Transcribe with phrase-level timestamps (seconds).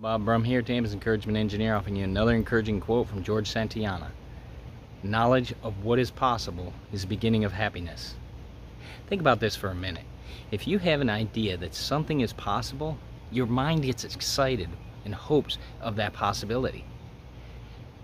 [0.00, 4.12] Bob Brum here, Tampa's Encouragement Engineer, offering you another encouraging quote from George Santayana.
[5.02, 8.14] Knowledge of what is possible is the beginning of happiness.
[9.08, 10.04] Think about this for a minute.
[10.52, 12.96] If you have an idea that something is possible,
[13.32, 14.68] your mind gets excited
[15.04, 16.84] in hopes of that possibility.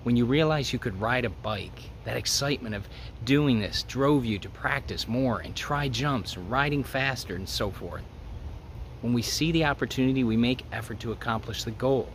[0.02, 2.88] When you realize you could ride a bike, that excitement of
[3.24, 8.02] doing this drove you to practice more and try jumps, riding faster, and so forth.
[9.04, 12.08] When we see the opportunity, we make effort to accomplish the goal.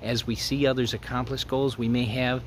[0.00, 2.44] As we see others accomplish goals we may have,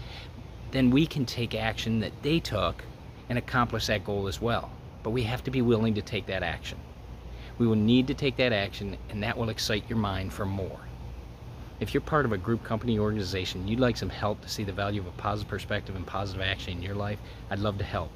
[0.71, 2.85] then we can take action that they took
[3.27, 4.71] and accomplish that goal as well.
[5.03, 6.77] But we have to be willing to take that action.
[7.57, 10.79] We will need to take that action, and that will excite your mind for more.
[11.81, 14.71] If you're part of a group, company, organization, you'd like some help to see the
[14.71, 17.19] value of a positive perspective and positive action in your life,
[17.49, 18.11] I'd love to help.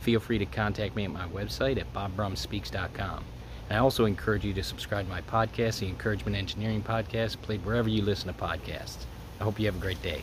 [0.00, 3.24] Feel free to contact me at my website at bobbrumspeaks.com.
[3.70, 7.88] I also encourage you to subscribe to my podcast, the Encouragement Engineering Podcast, played wherever
[7.88, 9.04] you listen to podcasts.
[9.40, 10.22] I hope you have a great day.